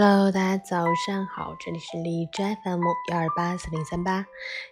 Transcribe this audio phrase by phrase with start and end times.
[0.00, 4.24] Hello，大家早上好，这里是荔枝 FM 幺二八四零三八，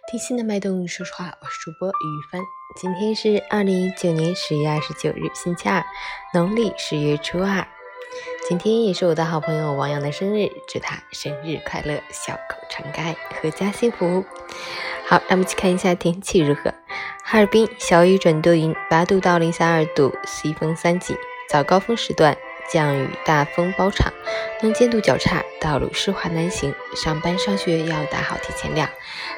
[0.09, 2.41] 听心的脉动，说实话，我是主播雨帆。
[2.77, 5.83] 今天是二零一九年十月二十九日，星期二，
[6.33, 7.67] 农历十月初二。
[8.47, 14.23] 今天也是我的好朋友王洋的生日，祝他生日快乐，笑口常开，阖家幸福。
[15.05, 16.73] 好，让我们去看一下天气如何。
[17.21, 21.17] 哈尔滨小雨转多云，八度到零下二度，西风三级，
[21.49, 22.37] 早高峰时段。
[22.71, 24.11] 降雨，大风包场，
[24.61, 26.73] 能见度较差，道路湿滑难行。
[26.95, 28.89] 上班上学要打好提前量，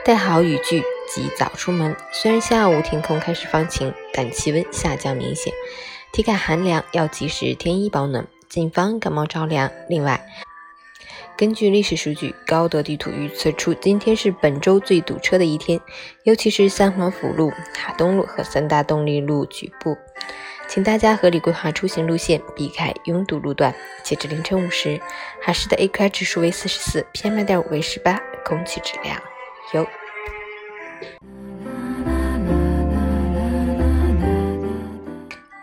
[0.04, 1.95] 带好雨具，及早出门。
[2.12, 5.54] 虽然下午天空开始放晴，但气温下降明显，
[6.12, 9.70] 体感寒凉，要及时添衣保暖，谨防感冒着凉。
[9.88, 10.26] 另外，
[11.38, 15.80] 根据历史数据，高德地图预测出今天是本周最堵车的一天，
[16.23, 19.96] 尤其是三环辅路、哈东路和三大动力路局部。
[20.80, 23.76] 请大家合理规划出行路线，避开拥堵路段。
[24.02, 24.98] 截至凌晨五时，
[25.42, 29.21] 哈市的 AQI 指数为四十四，PM 二点五为十八，空气质量
[29.74, 29.86] 优。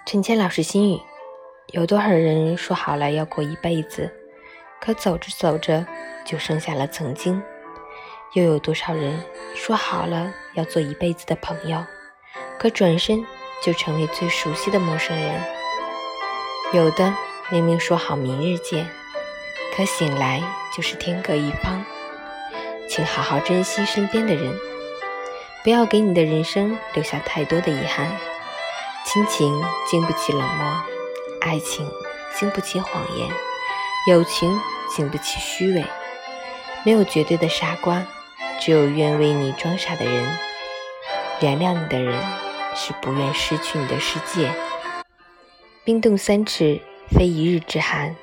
[0.04, 1.00] 陈谦老师心语：
[1.68, 4.12] 有多少人说好了要过一辈子，
[4.82, 5.86] 可走着走着
[6.26, 7.40] 就剩下了曾经；
[8.34, 9.18] 又有多少人
[9.54, 11.82] 说好了要做一辈子的朋友，
[12.58, 13.24] 可转身。
[13.62, 15.42] 就成为最熟悉的陌生人。
[16.72, 17.14] 有的
[17.50, 18.88] 明明说好明日见，
[19.76, 20.42] 可醒来
[20.74, 21.84] 就是天各一方。
[22.88, 24.54] 请好好珍惜身边的人，
[25.62, 28.10] 不要给你的人生留下太多的遗憾。
[29.04, 30.82] 亲情经不起冷漠，
[31.40, 31.88] 爱情
[32.38, 33.28] 经不起谎言，
[34.08, 34.58] 友情
[34.94, 35.84] 经不起虚伪。
[36.84, 38.04] 没有绝对的傻瓜，
[38.60, 40.38] 只有愿为你装傻的人，
[41.40, 42.14] 原谅你的人。
[42.76, 44.52] 是不愿失去你的世界。
[45.82, 48.14] 冰冻三尺，非一日之寒。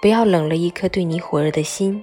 [0.00, 2.02] 不要冷了一颗对你火热的心，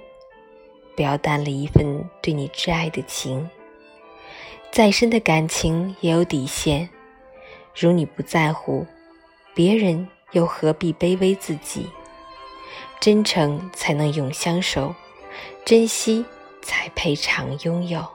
[0.95, 3.49] 不要淡了一份对你挚爱的情。
[4.71, 6.89] 再深的感情也有底线。
[7.73, 8.85] 如你不在乎，
[9.53, 11.89] 别人又何必卑微自己？
[12.99, 14.93] 真诚才能永相守，
[15.65, 16.25] 珍惜
[16.61, 18.05] 才配常拥有。